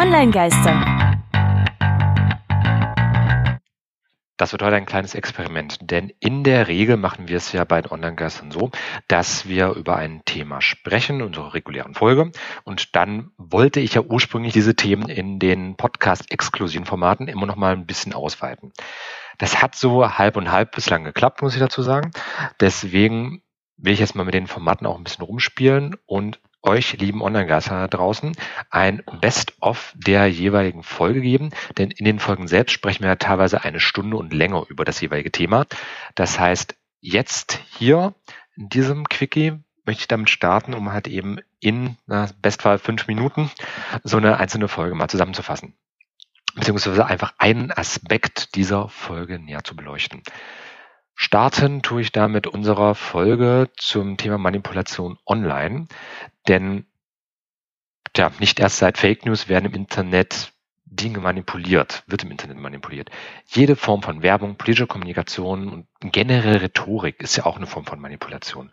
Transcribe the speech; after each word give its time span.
Online-Geister. 0.00 1.20
Das 4.38 4.52
wird 4.52 4.62
heute 4.62 4.76
ein 4.76 4.86
kleines 4.86 5.14
Experiment, 5.14 5.76
denn 5.82 6.10
in 6.20 6.42
der 6.42 6.68
Regel 6.68 6.96
machen 6.96 7.28
wir 7.28 7.36
es 7.36 7.52
ja 7.52 7.64
bei 7.64 7.82
den 7.82 7.92
Online-Geistern 7.92 8.50
so, 8.50 8.70
dass 9.08 9.46
wir 9.46 9.72
über 9.72 9.96
ein 9.96 10.22
Thema 10.24 10.62
sprechen, 10.62 11.20
unsere 11.20 11.52
regulären 11.52 11.92
Folge, 11.92 12.32
und 12.64 12.96
dann 12.96 13.32
wollte 13.36 13.80
ich 13.80 13.92
ja 13.92 14.00
ursprünglich 14.00 14.54
diese 14.54 14.74
Themen 14.74 15.10
in 15.10 15.38
den 15.38 15.76
Podcast-exklusiven 15.76 16.86
Formaten 16.86 17.28
immer 17.28 17.44
noch 17.44 17.56
mal 17.56 17.74
ein 17.74 17.84
bisschen 17.84 18.14
ausweiten. 18.14 18.72
Das 19.36 19.60
hat 19.60 19.74
so 19.74 20.16
halb 20.16 20.38
und 20.38 20.50
halb 20.50 20.74
bislang 20.74 21.04
geklappt, 21.04 21.42
muss 21.42 21.52
ich 21.52 21.60
dazu 21.60 21.82
sagen. 21.82 22.10
Deswegen 22.58 23.42
will 23.76 23.92
ich 23.92 24.00
jetzt 24.00 24.14
mal 24.14 24.24
mit 24.24 24.32
den 24.32 24.46
Formaten 24.46 24.86
auch 24.86 24.96
ein 24.96 25.04
bisschen 25.04 25.26
rumspielen 25.26 25.96
und 26.06 26.40
euch, 26.62 26.98
lieben 26.98 27.22
Online-Geister 27.22 27.70
da 27.70 27.88
draußen, 27.88 28.36
ein 28.70 29.02
Best-of 29.20 29.94
der 29.96 30.26
jeweiligen 30.26 30.82
Folge 30.82 31.20
geben. 31.20 31.50
Denn 31.78 31.90
in 31.90 32.04
den 32.04 32.18
Folgen 32.18 32.48
selbst 32.48 32.72
sprechen 32.72 33.02
wir 33.02 33.10
ja 33.10 33.16
teilweise 33.16 33.64
eine 33.64 33.80
Stunde 33.80 34.16
und 34.16 34.32
länger 34.32 34.64
über 34.68 34.84
das 34.84 35.00
jeweilige 35.00 35.32
Thema. 35.32 35.66
Das 36.14 36.38
heißt, 36.38 36.76
jetzt 37.00 37.60
hier 37.78 38.14
in 38.56 38.68
diesem 38.68 39.08
Quickie 39.08 39.58
möchte 39.84 40.02
ich 40.02 40.08
damit 40.08 40.30
starten, 40.30 40.74
um 40.74 40.92
halt 40.92 41.08
eben 41.08 41.38
in 41.60 41.96
na, 42.06 42.28
Bestfall 42.42 42.78
fünf 42.78 43.06
Minuten 43.06 43.50
so 44.04 44.18
eine 44.18 44.38
einzelne 44.38 44.68
Folge 44.68 44.94
mal 44.94 45.08
zusammenzufassen. 45.08 45.74
Beziehungsweise 46.54 47.06
einfach 47.06 47.34
einen 47.38 47.70
Aspekt 47.70 48.54
dieser 48.54 48.88
Folge 48.88 49.38
näher 49.38 49.64
zu 49.64 49.76
beleuchten. 49.76 50.22
Starten 51.22 51.82
tue 51.82 52.00
ich 52.00 52.12
da 52.12 52.28
mit 52.28 52.46
unserer 52.46 52.94
Folge 52.94 53.68
zum 53.76 54.16
Thema 54.16 54.38
Manipulation 54.38 55.18
online. 55.26 55.86
Denn 56.48 56.86
tja, 58.14 58.32
nicht 58.40 58.58
erst 58.58 58.78
seit 58.78 58.96
Fake 58.96 59.26
News 59.26 59.46
werden 59.46 59.66
im 59.66 59.74
Internet 59.74 60.54
Dinge 60.86 61.18
manipuliert, 61.18 62.04
wird 62.06 62.24
im 62.24 62.30
Internet 62.30 62.56
manipuliert. 62.56 63.10
Jede 63.46 63.76
Form 63.76 64.00
von 64.00 64.22
Werbung, 64.22 64.56
politische 64.56 64.86
Kommunikation 64.86 65.68
und 65.68 65.86
generell 66.10 66.56
Rhetorik 66.56 67.20
ist 67.20 67.36
ja 67.36 67.44
auch 67.44 67.58
eine 67.58 67.66
Form 67.66 67.84
von 67.84 68.00
Manipulation. 68.00 68.72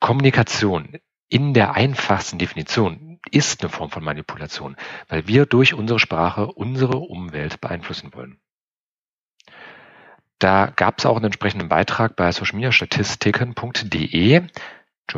Kommunikation 0.00 0.98
in 1.28 1.54
der 1.54 1.74
einfachsten 1.74 2.38
Definition 2.38 3.20
ist 3.30 3.62
eine 3.62 3.70
Form 3.70 3.90
von 3.90 4.02
Manipulation, 4.02 4.74
weil 5.06 5.28
wir 5.28 5.46
durch 5.46 5.74
unsere 5.74 6.00
Sprache 6.00 6.48
unsere 6.48 6.96
Umwelt 6.96 7.60
beeinflussen 7.60 8.12
wollen. 8.14 8.40
Da 10.38 10.72
gab 10.74 10.98
es 10.98 11.06
auch 11.06 11.16
einen 11.16 11.26
entsprechenden 11.26 11.68
Beitrag 11.68 12.16
bei 12.16 12.30
socialmediastatistiken.de, 12.30 14.42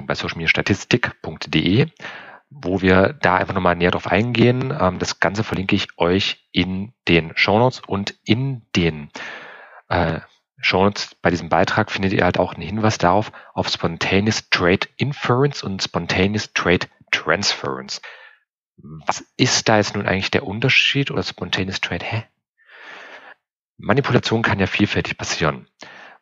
bei 0.06 0.14
socialmediastatistik.de, 0.14 1.86
wo 2.50 2.80
wir 2.80 3.14
da 3.20 3.36
einfach 3.36 3.54
nochmal 3.54 3.76
näher 3.76 3.90
drauf 3.90 4.06
eingehen. 4.06 4.74
Ähm, 4.78 4.98
das 4.98 5.20
Ganze 5.20 5.44
verlinke 5.44 5.76
ich 5.76 5.88
euch 5.98 6.48
in 6.52 6.92
den 7.08 7.32
Shownotes 7.36 7.82
und 7.86 8.14
in 8.24 8.62
den 8.76 9.10
äh, 9.88 10.20
Shownotes 10.60 11.16
bei 11.22 11.30
diesem 11.30 11.48
Beitrag 11.48 11.90
findet 11.90 12.12
ihr 12.12 12.24
halt 12.24 12.38
auch 12.38 12.54
einen 12.54 12.66
Hinweis 12.66 12.98
darauf 12.98 13.32
auf 13.54 13.68
Spontaneous 13.68 14.50
Trade 14.50 14.88
Inference 14.96 15.62
und 15.62 15.82
Spontaneous 15.82 16.52
Trade 16.52 16.86
Transference. 17.10 18.00
Was 18.76 19.24
ist 19.36 19.68
da 19.68 19.78
jetzt 19.78 19.96
nun 19.96 20.06
eigentlich 20.06 20.30
der 20.30 20.46
Unterschied 20.46 21.10
oder 21.10 21.22
Spontaneous 21.22 21.80
Trade? 21.80 22.04
Hä? 22.04 22.24
Manipulation 23.78 24.42
kann 24.42 24.58
ja 24.58 24.66
vielfältig 24.66 25.16
passieren. 25.16 25.66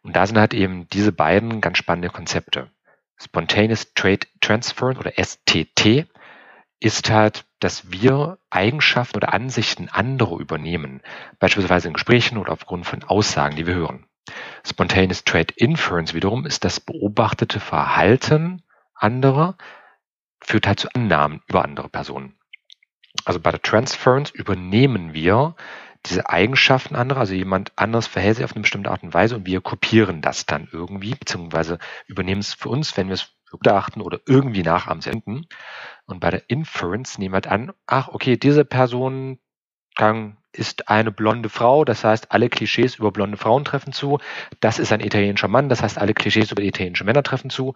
Und 0.02 0.14
da 0.14 0.26
sind 0.26 0.38
halt 0.38 0.54
eben 0.54 0.88
diese 0.90 1.10
beiden 1.10 1.60
ganz 1.60 1.78
spannende 1.78 2.10
Konzepte. 2.10 2.70
Spontaneous 3.18 3.94
Trade 3.94 4.26
Transfer 4.40 4.88
oder 4.90 5.12
STT 5.16 6.06
ist 6.80 7.10
halt, 7.10 7.46
dass 7.58 7.90
wir 7.90 8.38
Eigenschaften 8.50 9.16
oder 9.16 9.32
Ansichten 9.32 9.88
anderer 9.88 10.38
übernehmen, 10.38 11.00
beispielsweise 11.38 11.88
in 11.88 11.94
Gesprächen 11.94 12.36
oder 12.36 12.52
aufgrund 12.52 12.84
von 12.84 13.02
Aussagen, 13.02 13.56
die 13.56 13.66
wir 13.66 13.74
hören. 13.74 14.06
Spontaneous 14.64 15.24
Trade 15.24 15.54
Inference 15.56 16.12
wiederum 16.12 16.44
ist 16.44 16.64
das 16.64 16.78
beobachtete 16.80 17.58
Verhalten 17.58 18.62
anderer, 18.94 19.56
führt 20.42 20.66
halt 20.66 20.80
zu 20.80 20.88
Annahmen 20.94 21.42
über 21.48 21.64
andere 21.64 21.88
Personen. 21.88 22.38
Also 23.24 23.40
bei 23.40 23.50
der 23.50 23.62
Transference 23.62 24.30
übernehmen 24.30 25.14
wir 25.14 25.54
diese 26.06 26.28
Eigenschaften 26.28 26.94
anderer, 26.94 27.20
also 27.20 27.34
jemand 27.34 27.72
anderes 27.76 28.06
verhält 28.06 28.36
sich 28.36 28.44
auf 28.44 28.52
eine 28.52 28.62
bestimmte 28.62 28.90
Art 28.90 29.02
und 29.02 29.14
Weise 29.14 29.34
und 29.36 29.46
wir 29.46 29.60
kopieren 29.60 30.22
das 30.22 30.46
dann 30.46 30.68
irgendwie, 30.70 31.14
beziehungsweise 31.14 31.78
übernehmen 32.06 32.40
es 32.40 32.54
für 32.54 32.68
uns, 32.68 32.96
wenn 32.96 33.08
wir 33.08 33.14
es 33.14 33.32
beachten 33.60 34.00
oder 34.00 34.20
irgendwie 34.26 34.62
nachahmen 34.62 35.00
senden. 35.00 35.46
Und 36.06 36.20
bei 36.20 36.30
der 36.30 36.48
Inference 36.48 37.18
nehmen 37.18 37.32
wir 37.32 37.36
halt 37.36 37.46
an, 37.48 37.72
ach, 37.86 38.08
okay, 38.08 38.36
diese 38.36 38.64
Person 38.64 39.38
kann, 39.96 40.36
ist 40.52 40.88
eine 40.88 41.10
blonde 41.10 41.48
Frau, 41.48 41.84
das 41.84 42.04
heißt, 42.04 42.32
alle 42.32 42.48
Klischees 42.48 42.96
über 42.96 43.10
blonde 43.12 43.36
Frauen 43.36 43.64
treffen 43.64 43.92
zu. 43.92 44.18
Das 44.60 44.78
ist 44.78 44.92
ein 44.92 45.00
italienischer 45.00 45.48
Mann, 45.48 45.68
das 45.68 45.82
heißt, 45.82 45.98
alle 45.98 46.14
Klischees 46.14 46.52
über 46.52 46.62
italienische 46.62 47.04
Männer 47.04 47.22
treffen 47.22 47.50
zu. 47.50 47.74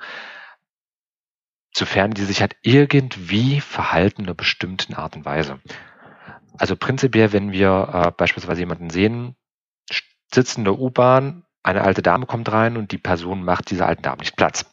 Sofern 1.72 2.12
die 2.12 2.25
sich 2.25 2.41
halt 2.41 2.56
irgendwie 2.62 3.60
verhalten 3.60 4.22
in 4.22 4.26
einer 4.26 4.34
bestimmten 4.34 4.94
Art 4.94 5.16
und 5.16 5.25
Weise. 5.25 5.60
Also 6.58 6.76
prinzipiell, 6.76 7.32
wenn 7.32 7.53
wir 7.53 7.91
äh, 7.92 8.10
beispielsweise 8.10 8.60
jemanden 8.60 8.91
sehen, 8.91 9.36
sitzt 10.32 10.59
in 10.59 10.64
der 10.64 10.78
U-Bahn, 10.78 11.44
eine 11.62 11.82
alte 11.82 12.03
Dame 12.03 12.26
kommt 12.26 12.50
rein 12.50 12.76
und 12.76 12.92
die 12.92 12.98
Person 12.98 13.42
macht 13.42 13.70
dieser 13.70 13.86
alten 13.86 14.03
Dame 14.03 14.20
nicht 14.20 14.36
Platz. 14.36 14.66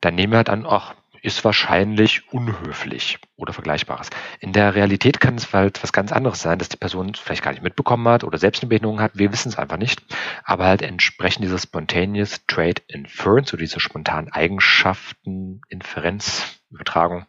Dann 0.00 0.14
nehmen 0.14 0.32
wir 0.32 0.38
halt 0.38 0.50
an, 0.50 0.66
ach, 0.66 0.94
ist 1.22 1.44
wahrscheinlich 1.44 2.32
unhöflich 2.32 3.18
oder 3.36 3.52
Vergleichbares. 3.52 4.10
In 4.40 4.52
der 4.52 4.74
Realität 4.74 5.20
kann 5.20 5.36
es 5.36 5.52
halt 5.52 5.82
was 5.82 5.92
ganz 5.92 6.12
anderes 6.12 6.40
sein, 6.40 6.58
dass 6.58 6.68
die 6.68 6.76
Person 6.76 7.14
vielleicht 7.14 7.42
gar 7.42 7.52
nicht 7.52 7.62
mitbekommen 7.62 8.06
hat 8.08 8.24
oder 8.24 8.38
selbst 8.38 8.62
eine 8.62 8.68
Behinderung 8.68 9.00
hat. 9.00 9.12
Wir 9.14 9.32
wissen 9.32 9.48
es 9.48 9.58
einfach 9.58 9.76
nicht. 9.76 10.02
Aber 10.44 10.66
halt 10.66 10.82
entsprechend 10.82 11.44
dieser 11.44 11.58
Spontaneous 11.58 12.44
Trade 12.46 12.82
Inference, 12.88 13.50
so 13.50 13.56
diese 13.56 13.80
spontanen 13.80 14.30
Eigenschaften, 14.32 15.62
Inferenz, 15.68 16.60
Übertragung, 16.70 17.26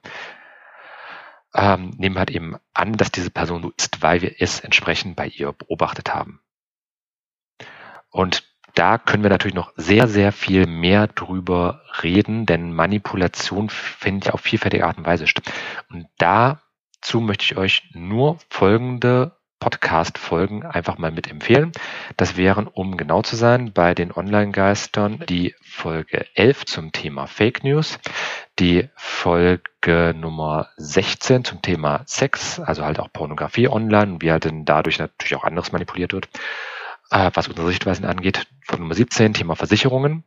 ähm, 1.53 1.91
nehmen 1.97 2.18
halt 2.18 2.31
eben 2.31 2.56
an, 2.74 2.94
dass 2.94 3.12
diese 3.12 3.30
Person 3.30 3.62
so 3.63 3.74
ist, 3.78 4.01
weil 4.01 4.22
wir 4.22 4.35
es 4.40 4.59
entsprechend 4.62 5.16
bei 5.16 5.28
ihr 5.28 5.51
beobachtet 5.51 6.13
haben. 6.13 6.41
Und 8.09 8.50
da 8.76 8.98
können 8.98 9.24
wir 9.24 9.30
natürlich 9.30 9.56
noch 9.56 9.74
sehr, 9.76 10.08
sehr 10.08 10.32
viel 10.32 10.66
mehr 10.68 11.08
drüber 11.08 11.82
reden, 12.04 12.46
denn 12.46 12.74
Manipulation 12.74 13.70
findet 13.70 14.26
ja 14.26 14.34
auf 14.34 14.42
vielfältige 14.42 14.86
Art 14.86 14.98
und 14.98 15.06
Weise 15.06 15.28
statt. 15.28 15.46
Und 15.90 16.08
dazu 16.18 17.22
möchte 17.22 17.44
ich 17.44 17.58
euch 17.58 17.90
nur 17.94 18.38
folgende 18.50 19.36
Podcast-Folgen 19.62 20.66
einfach 20.66 20.98
mal 20.98 21.12
mit 21.12 21.30
empfehlen. 21.30 21.72
Das 22.18 22.36
wären, 22.36 22.68
um 22.68 22.98
genau 22.98 23.22
zu 23.22 23.38
sein, 23.38 23.72
bei 23.72 23.94
den 23.94 24.12
Online-Geistern 24.12 25.24
die 25.30 25.56
Folge 25.62 26.26
11 26.34 26.66
zum 26.66 26.92
Thema 26.92 27.28
Fake 27.28 27.64
News, 27.64 28.00
die 28.60 28.90
Folge 28.96 30.14
Nummer 30.18 30.70
16 30.78 31.46
zum 31.46 31.62
Thema 31.62 32.02
Sex, 32.08 32.60
also 32.60 32.84
halt 32.84 33.00
auch 33.00 33.14
Pornografie 33.14 33.70
online 33.70 34.18
wie 34.20 34.31
halt 34.31 34.46
dann 34.46 34.66
dadurch 34.66 35.00
natürlich 35.00 35.36
auch 35.36 35.44
anderes 35.44 35.72
manipuliert 35.72 36.12
wird, 36.12 36.28
äh, 37.12 37.30
was 37.34 37.48
unsere 37.48 37.68
Sichtweisen 37.68 38.06
angeht. 38.06 38.48
Folge 38.66 38.84
Nummer 38.84 38.96
17, 38.96 39.34
Thema 39.34 39.56
Versicherungen. 39.56 40.24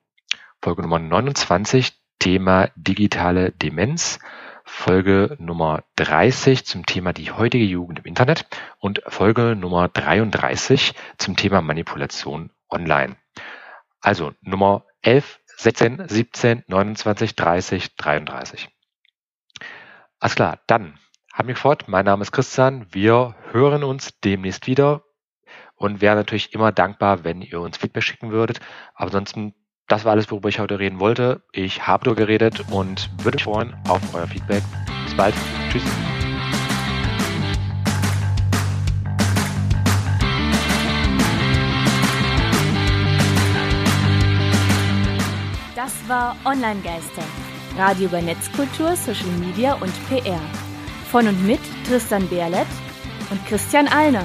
Folge 0.63 0.83
Nummer 0.83 0.99
29, 0.99 1.93
Thema 2.19 2.71
digitale 2.77 3.51
Demenz. 3.53 4.19
Folge 4.65 5.37
Nummer 5.39 5.85
30 5.97 6.65
zum 6.65 6.87
Thema 6.87 7.13
die 7.13 7.31
heutige 7.31 7.65
Jugend 7.65 7.99
im 7.99 8.07
Internet 8.07 8.47
und 8.79 9.03
Folge 9.07 9.57
Nummer 9.57 9.89
33 9.89 10.95
zum 11.19 11.37
Thema 11.37 11.61
Manipulation 11.61 12.51
online. 12.71 13.17
Also 14.01 14.33
Nummer 14.41 14.85
11, 15.03 15.41
16, 15.59 16.09
17, 16.09 16.65
29, 16.67 17.37
30, 17.37 17.97
33. 17.97 18.69
Alles 20.19 20.35
klar, 20.35 20.61
dann 20.67 20.99
haben 21.33 21.49
wir 21.49 21.57
fort. 21.57 21.89
Mein 21.89 22.07
Name 22.07 22.23
ist 22.23 22.33
Christian. 22.33 22.87
Wir 22.91 23.35
hören 23.51 23.85
uns 23.85 24.19
demnächst 24.21 24.67
wieder 24.67 25.05
und 25.77 26.01
wäre 26.01 26.17
natürlich 26.17 26.53
immer 26.55 26.73
dankbar, 26.73 27.25
wenn 27.25 27.43
ihr 27.43 27.61
uns 27.61 27.77
Feedback 27.77 28.03
schicken 28.03 28.31
würdet. 28.31 28.61
Aber 28.95 29.07
ansonsten 29.07 29.55
das 29.87 30.05
war 30.07 30.13
alles, 30.13 30.31
worüber 30.31 30.49
ich 30.49 30.59
heute 30.59 30.79
reden 30.79 30.99
wollte. 30.99 31.43
Ich 31.53 31.87
habe 31.87 32.07
nur 32.07 32.17
geredet 32.17 32.65
und 32.71 33.11
würde 33.23 33.37
mich 33.37 33.45
freuen 33.45 33.75
auf 33.87 34.01
euer 34.15 34.27
Feedback. 34.27 34.63
Bis 35.05 35.15
bald. 35.15 35.35
Tschüss. 35.71 35.83
Das 45.77 46.09
war 46.09 46.35
Online 46.47 46.81
Geister. 46.83 47.23
Radio 47.77 48.07
über 48.07 48.23
Netzkultur, 48.23 48.97
Social 48.97 49.27
Media 49.39 49.75
und 49.75 49.93
PR. 50.09 50.41
Von 51.11 51.29
und 51.29 51.47
mit 51.47 51.61
Tristan 51.87 52.27
Berlet 52.29 52.67
und 53.31 53.45
Christian 53.47 53.87
Allner. 53.89 54.25